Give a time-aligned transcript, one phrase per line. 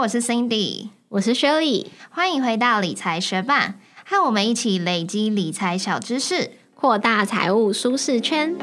[0.00, 3.74] 我是 Cindy，我是 Shirley，欢迎回到理财学霸，
[4.06, 8.56] 和我们一起累积理财小知识，扩大财务舒适圈。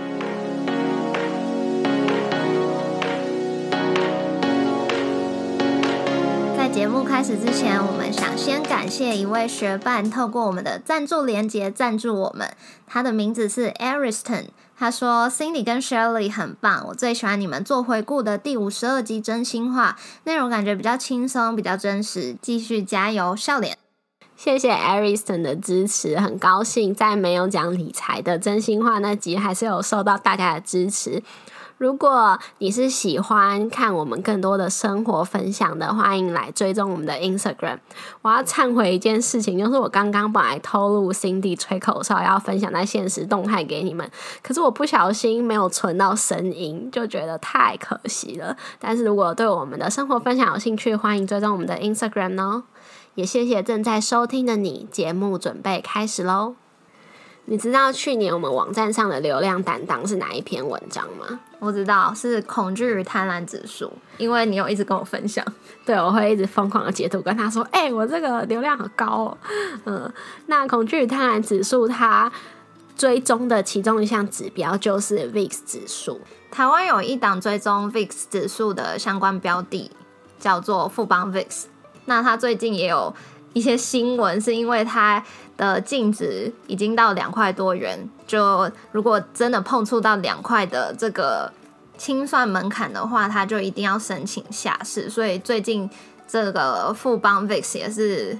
[6.58, 12.52] 在节目开始之前，我们想先感谢一位学伴透过我们的赞助连接赞助我们，
[12.88, 14.46] 他的名字是 Ariston。
[14.80, 22.38] 他说：“Cindy 跟 Shirley 很棒，我最喜欢你们做回顾的第五十二集真心话，内容感觉比较轻松，比较真实。
[22.40, 23.76] 继续加油，笑脸！
[24.36, 31.24] 谢谢 Ariston 的支持，很高兴在没有讲理财的真心话那集，还是有受到大家的支持。”
[31.78, 37.78] 如果你是喜欢看我们更多的生活分享的，欢迎来追踪我们的 Instagram。
[38.24, 44.10] 我要忏悔一件事情，就是我刚刚本来透露 Cindy 吹口哨要分享在现实动态给你们，
[44.42, 48.58] 可是我不小心没有存到声音，就觉得太可惜了。
[48.80, 52.64] 但是如果对我们的生活分享有兴趣，欢迎追踪我们的 Instagram 哦。
[53.14, 56.56] 也谢谢正在收听的你，节目准备开始喽。
[57.46, 61.40] 你知道去年我们网站上的流量担当是哪一篇文章吗？
[61.60, 65.44] 我知道是恐惧与贪婪指数，因为你有一直跟我分享，
[65.86, 69.38] 对我会一直疯狂的截图跟他说：“哎，我这个流量好高哦。”
[69.86, 70.12] 嗯，
[70.46, 72.32] 那恐惧与贪婪指数它
[72.96, 76.22] 追踪的其中一项指标就是 VIX 指数。
[76.52, 79.92] 台湾有一档追踪 VIX 指数的相关标的，
[80.40, 81.66] 叫做富邦 VIX。
[82.06, 83.14] 那它最近也有
[83.58, 85.24] 一些新闻，是因为它。
[85.58, 91.52] 的净值已经到两块多元，就如果真的碰触到两块的这个
[91.98, 95.10] 清算门槛的话，它就一定要申请下市。
[95.10, 95.90] 所以最近
[96.28, 98.38] 这个富邦 VIX 也是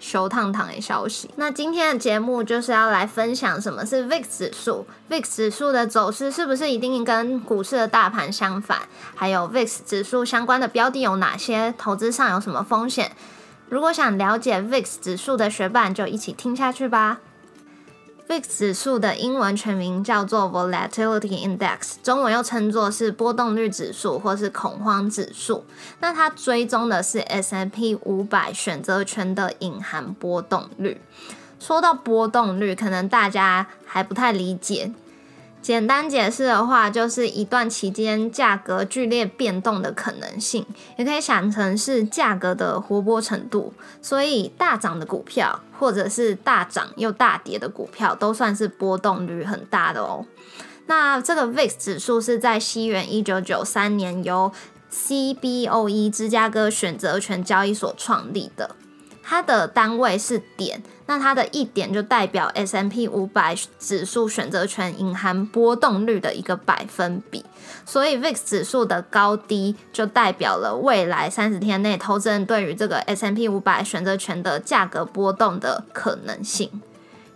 [0.00, 1.30] 修烫烫的消息。
[1.36, 8.76] 那今天的节目就是要来分享什么是 VIX 指数，VIX 指数的走势是不是一定跟股市的大盘相反？
[9.14, 11.72] 还有 VIX 指数相关的标的有哪些？
[11.78, 13.12] 投资上有什么风险？
[13.70, 17.20] 如果想了解 VIX 指数的学伴，就一起听下去吧。
[18.28, 25.64] VIX 指数的英文全名叫做 Volatility Index，中文又称作是波动率指数或是恐慌指数。
[26.00, 31.00] 那它追踪的是 S&P 五百选择权的隐含波动率。
[31.60, 34.92] 说到波动率，可能大家还不太理解。
[35.62, 40.64] 简单解释的话，就是一段期间价格剧烈变动的可能性，
[40.96, 43.72] 也可以想成是价格的活泼程度。
[44.00, 50.24] 所以大涨的股票，或者是大涨又大跌的股票，都算是波动率很大的哦。
[50.86, 54.50] 那这个 VIX 指数是在西元一九九三年由
[54.90, 58.74] CBOE 芝加哥选择权交易所创立的。
[59.30, 67.44] 它的单位是点，那它的一点就代表 S M P 五百指数选择权隐含波动率的一个百分比，
[67.86, 76.82] 所以 VIX 指数的高低就代表了未来三十天内投资人对于这个 S M P 五百选择权的价格波动的可能性。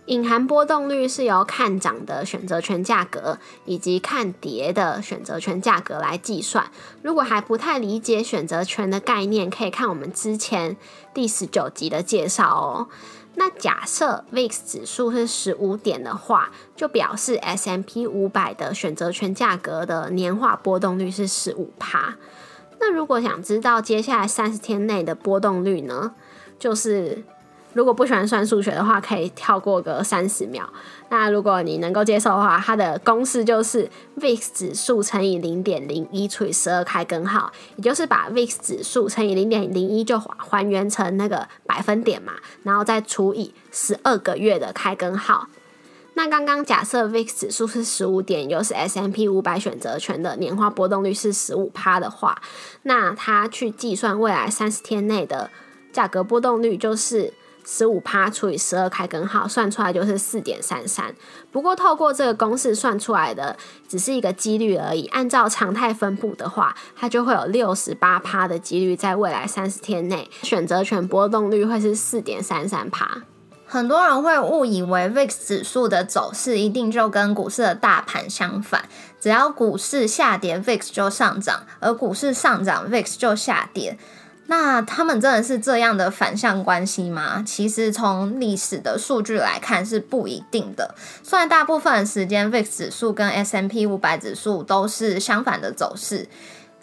[0.07, 6.69] 隐含波动率是由看涨的选择权价格以及看跌的选择权价格来计算。
[7.01, 10.77] 如果还不太理解选择权的概念，可以看我们之前
[11.13, 12.87] 第十九集的介绍哦。
[13.37, 22.15] 那假设 VIX 指数是十五点的话，就表示 S M P 五百的选择权价格的年化波动率是十五趴。
[22.79, 26.13] 那如果想知道接下来三十天内的波动率呢？
[26.59, 27.23] 就是。
[27.75, 30.67] 如果不喜欢算数学的话，可以跳过个三十秒。
[31.09, 45.49] 那如果你能够接受的话，它的公式就是 VIX 指数乘以零点零一除以十二开根号，也就是把 VIX 指数乘以零点零一就还原成那个百分点嘛，然后再除以十二个月的开根号。
[46.13, 52.41] 那刚刚假设 VIX 指数是十五点，又是 S M P 五百选择权的年化波动率是十五趴的话，
[52.83, 55.51] 那它去计算未来三十天内的
[55.91, 57.33] 价格波动率就是。
[57.65, 61.13] 十五趴除以十二开根号，算出来就是四点三三。
[61.51, 65.07] 不过透过这个公式算出来的只是一个几率而已。
[65.07, 73.23] 按照常态分布的话，它就会有六十八趴的几率在未来三十天内选择权波动率会是四点三三趴。
[73.67, 78.87] 很多人会误以为 VIX 指数的走势一定就跟股市的大盘相反，
[79.19, 83.97] 只要股市下跌，VIX 就上涨；而股市上涨，VIX 就下跌。
[84.47, 87.43] 那他们真的是这样的反向关系吗？
[87.45, 90.93] 其实从历史的数据来看是不一定的。
[91.23, 96.27] 虽然大部分时间 VIX 指数跟 S M P 五百指数都是相反的走势，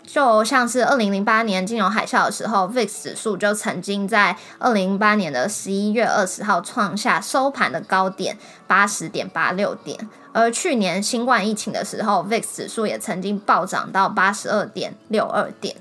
[0.05, 8.37] 就像是二零零八年金融海啸的时候，VIX 指数就曾经在二零零八年的十一月二十号创下收盘的高点
[8.67, 10.09] 八十点八六点。
[10.33, 15.77] 而去年新冠疫情的时候，VIX 指数也曾经暴涨到八十二点六二点。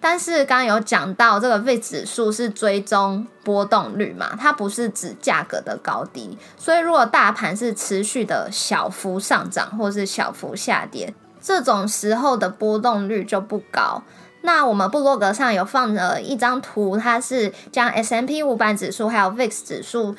[0.00, 6.38] 但是刚刚有讲到，这个 VIX 指数是追踪波动率嘛，它不是指价格的高低。
[6.56, 11.12] 所以如果大盘是持续的小幅上涨或是小幅下跌，
[11.42, 14.02] 这种时候的波动率就不高。
[14.42, 20.14] 那我们部落格上有放了一张图，它是将 S M P 五百指数还有 VIX 指数。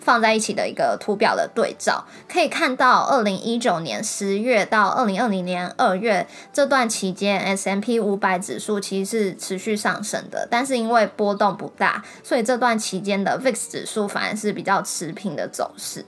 [0.00, 16.04] 放在一起的一个图表的对照，可以看到，二零一九年十月到二零二零年二月这段期间，S M P 五百指数其实是持续上升的，但是因为波动不大，所以这段期间的 VIX 指数反而是比较持平的走势。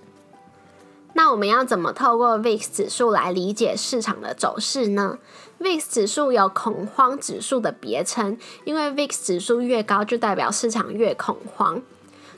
[1.15, 5.19] 那我们要怎么透过 VIX 指数来理解市场的走势呢
[5.61, 11.83] ？VIX 指数有恐慌指数的别称，因为 VIX 指数越高，就代表市场越恐慌。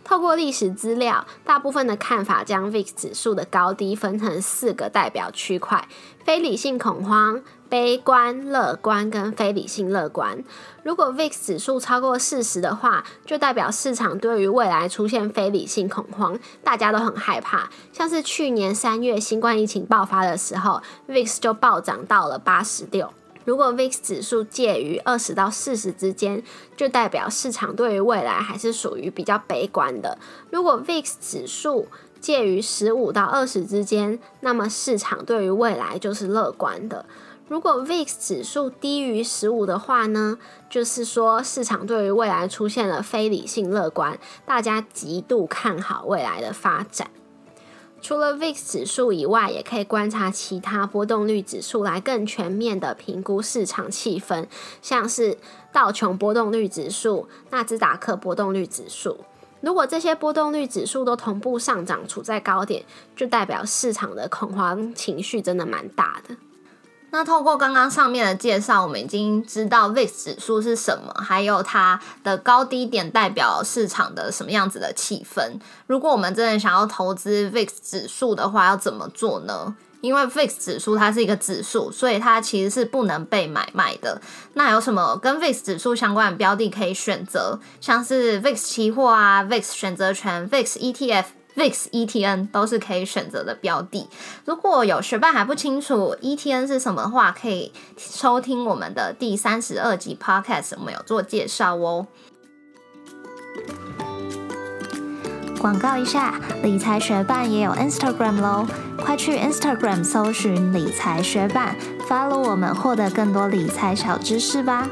[0.04, 5.88] 透过历史资料，大部分的看法将 VIX 指数的高低分成四个代表区块：
[6.24, 10.44] 非理性恐慌、悲观、乐观跟非理性乐观。
[10.82, 17.70] 如果 VIX 指数超过四十的话，就代表市场对于未来出现非理性恐慌，大家都很害怕。
[17.90, 23.10] 像是去年三月新冠疫情爆发的时候，VIX 就暴涨到了八十六。
[23.44, 26.42] 如果 VIX 指数介于二十到四十之间，
[26.76, 30.18] 就代表市场对于未来还是属于比较悲观的。
[30.50, 31.86] 如果 VIX 指数
[32.20, 37.04] 介于十五到二十之间，那么市场对于未来就是乐观的。
[37.46, 40.38] 如果 VIX 指数低于十五的话呢，
[40.70, 47.10] 就是说市场对于未来出现了非理性乐观，大家极度看好未来的发展。
[48.04, 54.46] 除了 VIX 指数以外，也可以观察其他波动率指数来更全面的评估市场气氛，
[54.82, 55.38] 像是
[55.72, 59.20] 道琼波动率指数、纳斯达克波动率指数。
[59.62, 62.84] 如果这些波动率指数都同步上涨，处在高点，
[63.16, 66.36] 就代表市场的恐慌情绪真的蛮大的。
[67.14, 75.40] 那透过刚刚上面的介绍，我们已经知道 VIX 指数是什么，还有它的高低点代表市场的什么样子的气氛。
[75.86, 79.76] 如果我们真的想要投资 VIX 指数的话，要怎么做呢？
[80.00, 84.20] 因为 VIX 指数它是一个指数，所以它其实是不能被买卖的。
[84.54, 87.60] 那有什么跟 VIX 指数相关的标的可以选择？
[87.80, 91.26] 像是 VIX 期货啊、VIX 选择权、VIX ETF。
[91.56, 94.08] VIX ETN 都是可以选择的标的。
[94.44, 102.06] 如果有学伴还不清楚 ETN 是什么的话，可以收听我们的第三十二集 Podcast，我们有做介绍哦。
[105.60, 108.66] 广告一下，理财学伴也有 Instagram 喽，
[108.98, 111.76] 快去 Instagram 搜寻理财学伴
[112.08, 114.90] ，follow 我们，获得更多理财小知识吧。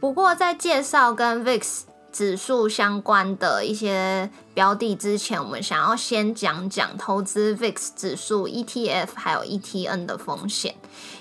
[0.00, 1.87] 不过在介绍跟 VIX。
[2.18, 10.74] 指数相关的一些标的之前，我们想要先讲讲投资 VIX 指数 ETF 还有 ETN 的风险，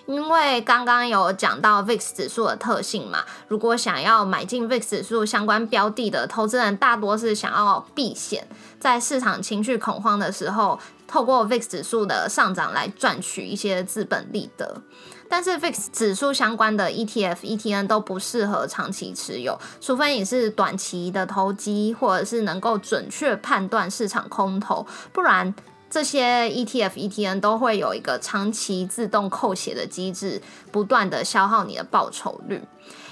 [0.08, 3.24] 因为刚刚有讲到 VIX 指数的特性嘛。
[3.48, 8.48] 如果想要买进 VIX 指数相关标的的投资人，大多是想要避险，
[8.80, 14.82] 在市场情绪恐慌的时候，透过 VIX 指数的上涨来赚取一些资本利得。
[15.30, 25.54] 但是 VIX 指数相关的 ETF、ETN 都不适合长期持有，除非你是短期的投机，或者是能够准确判断市场空头，不然
[25.90, 32.62] 这些 ETF、ETN 都会有一个长期自动扣血的机制，不断的消耗你的报酬率。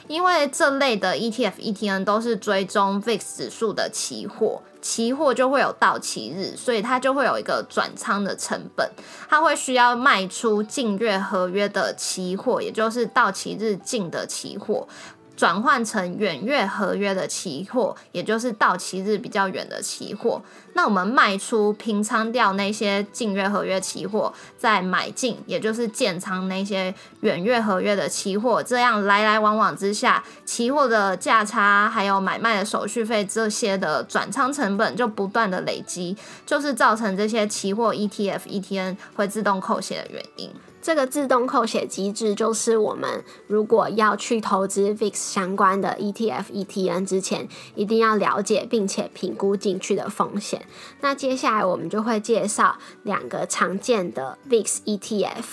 [0.07, 4.61] 因为这类的 ETF、ETN 都是追踪 VIX 指数的期货。
[4.85, 8.87] 期货就会有到期日，所以它就会有一个转仓的成本，
[9.27, 14.87] 它会需要卖出近月合约的期货，也就是到期日进的期货。
[15.35, 20.41] 转换成远月合约的期货，也就是到期日比较远的期货。
[20.73, 28.61] 那我们卖出平仓掉那些近月合约期货，再买进，也就是建仓那些远月合约的期货。
[28.61, 36.15] 这样来来往往之下，期货的价差还有买卖的手续费这些的转仓成本就不断的累积，
[36.45, 40.49] 就是造成这些期货 ETF、ETN 会自动扣血的原因。
[40.85, 50.63] 这个自动扣血机制，就是我们如果要去投资 VIX 相关的 ETF、ETN 之前，一定要了解并且评估进去的风险。
[51.01, 55.43] 那接下来我们就会介绍两个常见的 VIX ETF。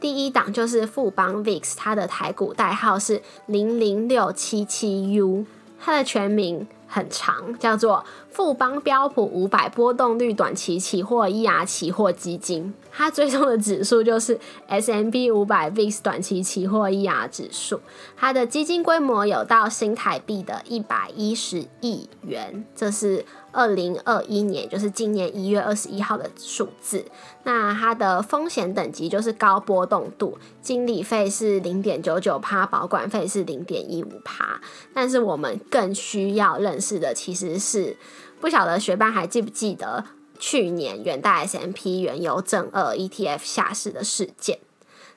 [0.00, 5.46] 第一档就是富邦 VIX，它的台股代号是零零六七七 U，
[5.78, 6.66] 它的全名。
[6.92, 17.80] 很长，叫做富邦标普五百波动率短期期货 ER 期货基金，它追踪的指数就是 S M B 五百 VIX 短期期货 ER 指数，
[18.16, 27.04] 它的基金规模有到新台币的一百一十亿元，这是二零二一年，就是今年一月二十一号的数字。
[27.42, 34.60] 那它的风险等级就是高波动度，经理费是零点九九趴，保管费是零点一五趴。
[34.94, 37.96] 但是我们更需要认识的其实是，
[38.40, 40.04] 不晓得学班还记不记得
[40.38, 44.58] 去年元大 S M P 原油正二 E T F 下市的事件？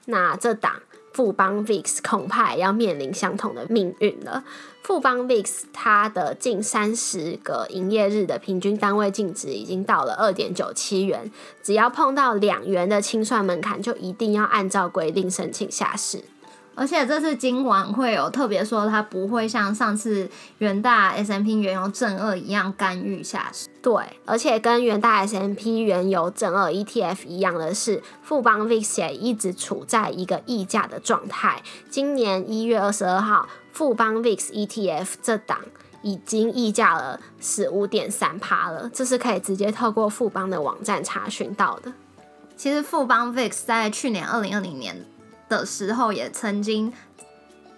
[0.06, 0.82] 那这档。
[1.14, 4.44] 富邦 VIX 恐怕也要面临相同的命运了。
[4.82, 11.32] 富邦 VIX 它的近三十个营业日的平均单位净值已经到了二点九七元，
[11.62, 16.24] 只要碰到两元的清算门槛，就一定要按照规定申请下市。
[16.76, 20.28] 而且这次今晚会有特别说，它不会像上次
[20.58, 23.68] 元大 S M P 原油正二一样干预下市。
[23.82, 23.94] 对，
[24.26, 31.62] 而且跟元大 S M P 原油正二 E T F 一样的是，富邦 VIX 也一直处在一个溢价的状态。
[31.92, 35.60] 今年一月二十二号，富邦 VIX E T F 这档
[36.02, 41.94] 已经溢价了十五点三趴了，这是可以直接透过富邦的网站查询到的。
[42.58, 45.06] 其实富邦 VIX 在去年二零二零年。
[45.58, 46.92] 的时候也曾经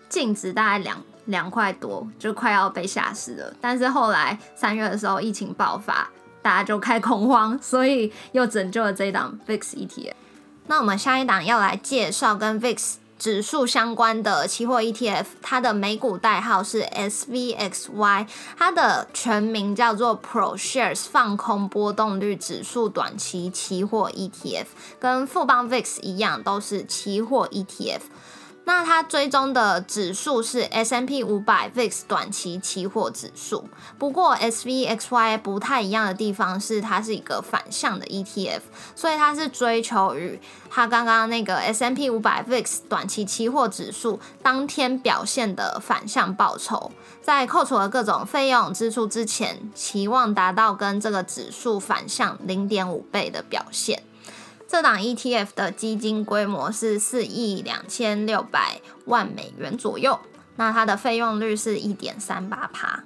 [0.09, 3.53] 净值大概两两块多，就快要被吓死了。
[3.59, 6.09] 但是后来三月的时候疫情爆发，
[6.41, 10.13] 大家就开恐慌，所以又拯救了这一档 VIX ETF。
[10.67, 12.95] 那我们下一档要来介绍跟 VIX。
[13.25, 24.65] 指数相关的期货 ETF，它的美股代号是 SVXY，它的全名叫做 ProShares 放空波动率指数短期期货 ETF，
[24.99, 28.01] 跟富邦 VIX 一样，都是期货 ETF。
[28.67, 38.63] 那它追踪的指数是 S M P 五百 VIX 短期期货指数，不过 S V X Y 不太一样的地方是它是一个反向的 E T F，
[38.95, 46.91] 所以它是追求于它刚刚那个 S M P 五百 VIX 短期期货指数当天表现的反向报酬，
[47.21, 54.01] 在扣除了各种费用支出之前，期望达到跟这个指数反向零点五倍的表现。
[54.75, 60.19] 这档 ETF 的基金规模是四亿两千六百万美元左右，
[60.57, 63.05] 那它的费用率是一点三八趴。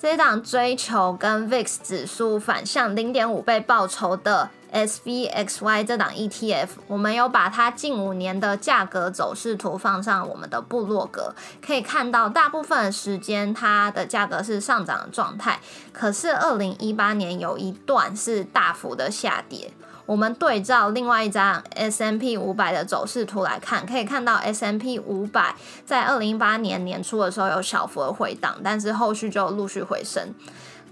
[0.00, 11.32] 这档追求跟 VIX 指数反向零点五倍报酬的 SVXY 这档 ETF，我们有把它近五年的价格走势图放上我们的部落格，
[11.64, 15.60] 可以看到大部分时间它的价格是上涨的状态，
[15.92, 19.70] 可是二零一八年有一段是大幅的下跌。
[20.10, 25.54] 我们对照另外一张 S M P 五百的走势图来看，可以看到 S M P 五百
[25.86, 30.34] 在二零一八年年初的时候有小幅的回档，但是后续就陆续回升。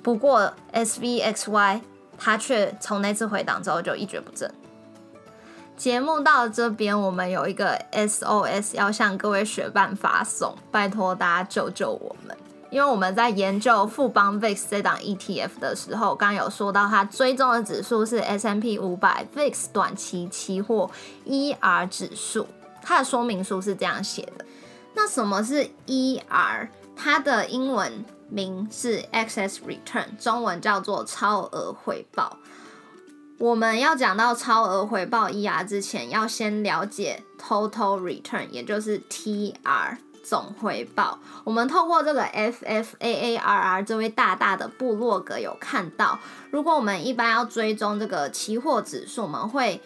[0.04, 1.80] 不过 S V X Y
[2.16, 4.48] 它却从那次回档之后就一蹶不振。
[5.76, 12.36] 节目到这边，我们有一个 S O S 要向各位学伴发送，拜托大家救救我们。
[12.70, 20.90] 因为我们在研究富邦 VIX 这档 ETF 的时候，刚有说到它追踪的指数是 S M P 五百 VIX 短期期货
[21.26, 22.46] ER 指数，
[22.82, 24.44] 它的说明书是这样写的。
[24.94, 26.68] 那什么是 ER？
[26.94, 32.36] 它的英文名是 Excess Return，中文叫做超额回报。
[33.38, 39.96] 我们要讲到超额回报 ER 之前，要先了解 Total Return，也就是 TR。
[40.24, 46.18] 总回报，我们透过这个 F F A A R R 这位大大的部落格有看到，
[46.50, 49.80] 如果我们一般要追踪这个期货指数，我们会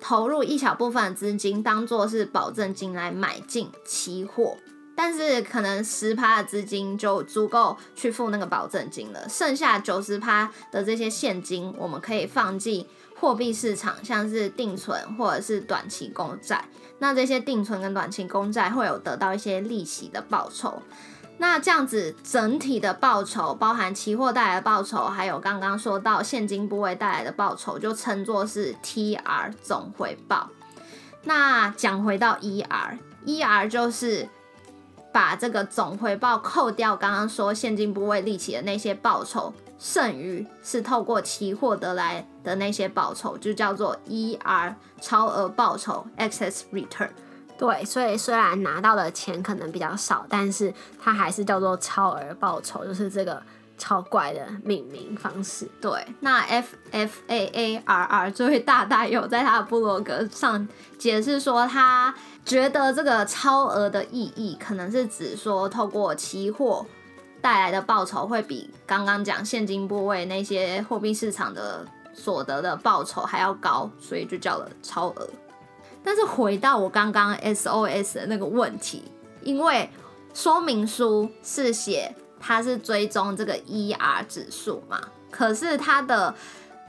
[0.00, 4.56] 投入一小部分资金当做是保证金来买进期货，
[4.94, 12.86] 但是可能十趴的资金就足够去付那个保证金了，剩下九十趴的这些现金，我们可以放进
[13.18, 16.64] 货币市场，像是定存或者是短期公债。
[16.98, 20.80] 那这些定存跟短期公债会有得到一些利息的报酬，
[21.38, 30.48] 那这样子整体的报酬，包含期货带来的报酬，还有刚刚说到现金部位带来的报酬，就称作是 TR 总回报。
[31.24, 34.28] 那讲回到 ER，ER 就是
[35.12, 39.52] 把这个总回报扣掉刚刚说现金部位利息的那些报酬。
[39.78, 47.10] 剩余是透过期货得来的那些报酬，就叫做 ER 超额报酬 （Excess Return）。
[47.58, 53.40] 对，所以虽然拿到的钱可能比较少，但是它还是叫做超额报酬，就是这个
[53.78, 55.68] 超怪的命名方式。
[55.80, 60.66] 对，那 F F A A R R 这位大大有在他的部落格上
[60.98, 62.14] 解释说，他
[62.44, 66.86] 觉得这个超额的意义可能是指说透过期货。
[67.44, 75.28] 带来的报酬会比刚刚讲现金部位那些货币市场的所得的报酬还要高，所以就叫了超额。
[76.02, 79.04] 但是回到我刚刚 SOS 的那个问题，
[79.42, 79.90] 因为
[80.32, 84.98] 说明书是写它是追踪这个 ER 指数嘛，
[85.30, 86.34] 可是它的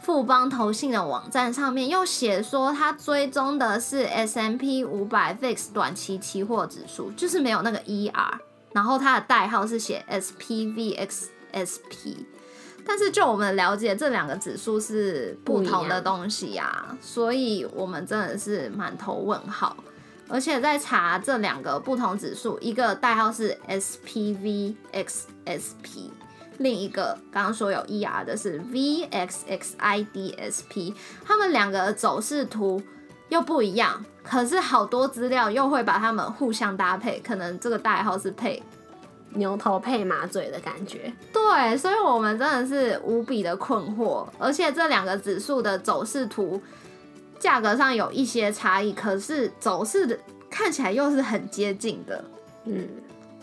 [0.01, 8.39] 富邦投信的网站上面又写说，它追踪的是 S M P 五百 VIX 短期期货指数，就是没有那个 E R，
[8.75, 12.27] 然后它的代号是写 S P V X S P。
[12.85, 19.75] 但是就我们了解，这两个指数是不同的东西呀、所以我们真的是满头问号。
[20.27, 24.75] 而且在查这两个不同指数，一个代号是 SPVXSP，
[26.57, 32.83] 另一个刚刚说有 ER 的是 VXXIDSP，它们两个走势图
[33.29, 38.61] 又不一样，可是好多资料又会把它们互相搭配，可能这个代号是配
[39.31, 41.11] 牛头配马嘴的感觉。
[41.33, 46.61] 对，所以我们真的是无比的困惑，而且这两个指数的走势图
[47.39, 50.17] 价格上有一些差异，可是走势的
[50.49, 52.23] 看起来又是很接近的。
[52.65, 52.87] 嗯，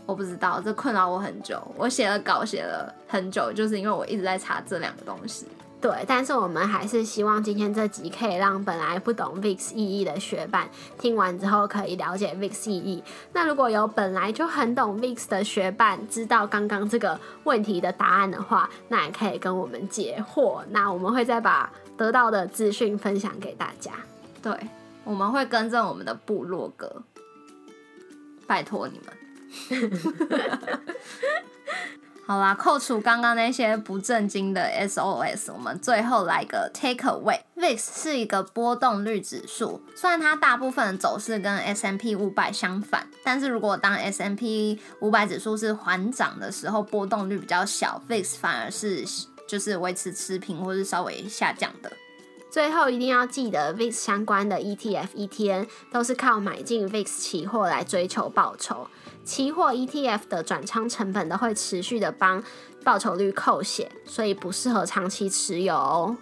[0.07, 1.61] 我不知道，这困扰我很久。
[1.77, 5.47] 我写了稿写了很久，就是因为我一直在查这两个东西。
[5.83, 13.03] 对，但是我们还是希望今天这集可以让本来不懂 VIX 意义的学伴听完之后可以了解 VIX 意义。
[13.33, 20.63] 那如果有本来就很懂 VIX 的学伴知道刚刚这个问题的答案的话，那也可以跟我们解惑。
[20.71, 23.91] 那我们会再把得到的资讯分享给大家。
[24.41, 24.57] 对，
[25.03, 27.03] 我们会更正我们的部落格，
[28.47, 29.13] 拜托你们。
[32.25, 37.41] 好啦，扣除刚刚那些不正经的 SOS，我们最后来个 take away。
[37.57, 49.05] VIX 是一个波动率指数，虽然它大部分的走势跟 S&P 五百相反，但是如果当 S&P 五百指数是缓涨的时候，波动率比较小，VIX 反而是
[49.49, 51.93] 就是维持持平或是稍微下降的。
[52.51, 58.87] 最后一定要记得，VIX 相关的 ETF、ETN 都是靠买进 VIX 期货来追求报酬。
[59.25, 62.43] 期货 ETF 的转仓成本都会持续的帮
[62.85, 66.17] 报酬率扣血，所以不适合长期持有。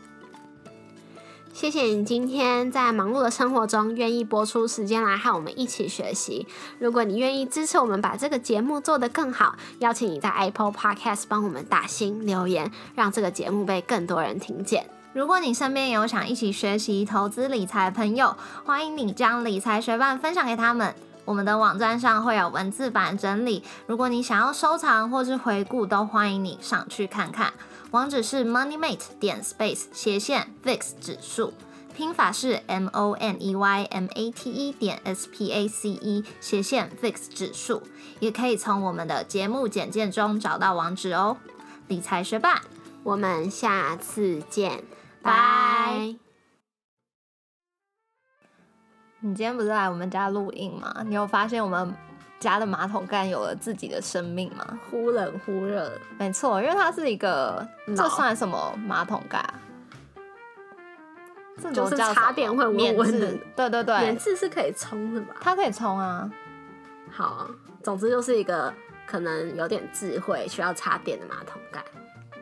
[1.53, 6.47] 谢谢你今天在忙碌的生活中愿意播出时间来和我们一起学习。
[6.79, 14.87] 如果你愿意支持我们把这个节目做得更好，邀请你在 Apple Podcast 帮我们打星留言，让这个节目被更多人听见。
[15.13, 20.95] 如果你身边有想一起学习投资理财的朋友，欢迎你将理财学伴分享给他们。
[21.31, 27.53] 我们的网站上会有文字版整理，如果你想要收藏或是回顾，都欢迎你上去看看。
[27.93, 31.55] 网址是 moneymate 点 space 斜线 VIX 指数，
[31.95, 36.25] 拼法是 m o n e y m a t e 点 s p a c e
[36.41, 37.85] 斜线 VIX 指数，
[38.19, 41.37] 也可以从我们的节目简介中找到网址哦。
[41.87, 42.61] 理财学霸，
[43.05, 44.83] 我们下次见，
[45.23, 46.30] 拜拜。
[49.23, 51.03] 你今天不是来我们家录音吗？
[51.05, 51.95] 你有发现我们
[52.39, 54.81] 家的马桶盖有了自己的生命吗？
[54.91, 59.55] 忽冷忽热，没错，因为它是一个，老这算什么马桶盖啊？
[61.63, 65.37] 这就是叫插电会温免治温的，对对免对，治是可以冲的吧？
[65.39, 66.31] 它可以冲啊。
[67.11, 67.47] 好，
[67.83, 68.73] 总之就是一个
[69.07, 71.85] 可能有点智慧、需要插电的马桶盖。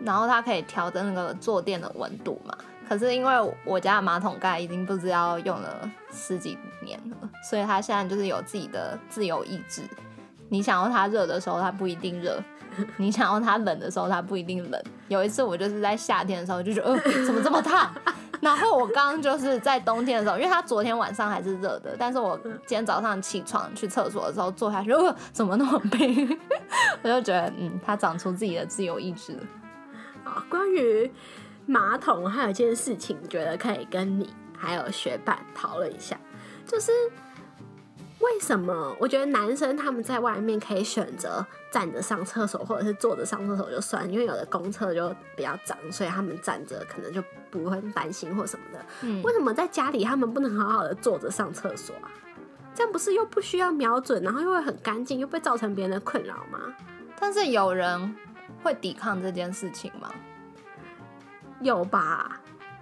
[0.05, 2.57] 然后它可以调整那个坐垫的温度嘛。
[2.88, 9.83] 可是因为我家的马桶盖已经不知道用了十几年了，所以它现在就是有自己的自由意志。
[10.48, 12.33] 你想要它热的时候，它不一定热；
[12.96, 14.83] 你想要它冷的时候，它不一定冷。
[15.09, 17.92] 有一次我就是在夏天的时候就觉得，呃，怎么这么烫？
[18.40, 26.38] 然后我刚刚就是在冬天的时候，因为它昨天晚上还是热的，但是我今天早上起床去厕所的时候坐下去，呃，怎么那么冰？
[27.03, 29.40] 我就觉得，嗯，它长出自己的自由意志了。
[30.24, 31.11] 啊，关于
[31.68, 36.18] 马桶，还有一件事情，觉得可以跟你还有学伴讨论一下，
[36.66, 36.90] 就是
[38.20, 48.85] 为什么我觉得男生他们在外面可以选择站着上厕所，或者是坐着上厕所就算，因为有的公厕就比较脏，所以他们站着可能就不会担心或什么的。
[49.02, 52.11] 嗯为什么在家里他们不能好好的坐着上厕所啊？
[52.74, 56.59] 这样不是又不需要瞄准，然后又会很干净，又不会造成别人的困扰吗？
[57.20, 58.16] 但是有人
[58.62, 60.11] 会抵抗这件事情吗？
[61.61, 62.40] 有吧？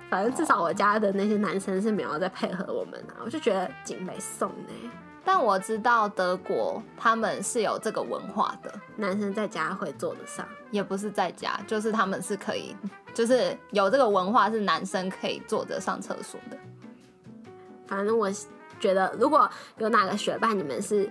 [0.09, 4.91] 反正至少我家的那些男生是没有在配合我们啊，我就觉得景没送呢。
[5.25, 12.77] 但我知道德国他们是有这个文化的，男生在家会坐得上，也不是在家，就是他们是可以，
[13.12, 16.57] 就是有这个文化是男生可以坐着上厕所的。
[17.89, 18.31] 反正我
[18.79, 21.11] 觉得如果有哪个学霸你们是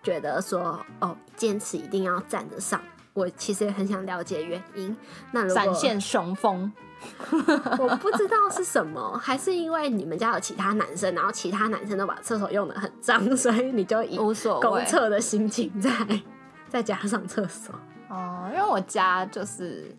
[0.00, 2.80] 觉得说哦坚持一定要站着上，
[3.14, 4.96] 我其实也很想了解原因。
[5.32, 6.72] 那如果展现雄风，
[7.78, 15.90] 我不知道是什么，还是因为你们家有其他男生，然后其他男生都把厕所用的很脏，所以你就以无所谓公厕的心情在
[16.68, 17.74] 在家上厕所。
[18.08, 19.96] 哦，因为我家就是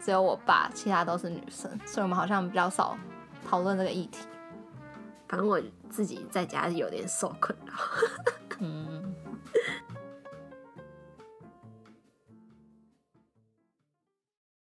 [0.00, 2.96] 只有我爸，其他都是女生，所以我们好像比较少
[3.48, 4.26] 讨论这个议题。
[5.28, 7.74] 反正我自己在家有点受困扰。
[8.60, 8.95] 嗯，